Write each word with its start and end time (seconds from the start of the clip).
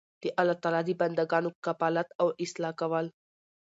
د 0.21 0.23
الله 0.39 0.57
تعالی 0.63 0.81
د 0.85 0.91
بندګانو 1.01 1.49
کفالت 1.65 2.07
او 2.21 2.27
اصلاح 2.43 2.73
کول 2.79 3.05